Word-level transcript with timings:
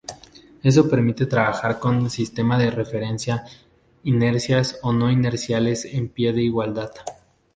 Eso 0.63 0.89
permite 0.89 1.27
trabajar 1.27 1.77
con 1.77 2.09
sistema 2.09 2.57
de 2.57 2.71
referencia 2.71 3.43
inerciales 4.01 4.79
o 4.81 4.91
no-inerciales 4.93 5.85
en 5.85 6.09
pie 6.09 6.33
de 6.33 6.41
igualdad. 6.41 6.89